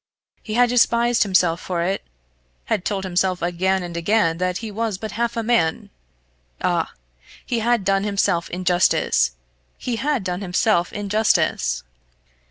[0.41, 2.03] He had despised himself for it;
[2.65, 5.91] had told himself again and again that he was but half a man
[6.59, 6.93] Ah!
[7.45, 9.33] he had done himself injustice
[9.77, 11.83] he had done himself injustice!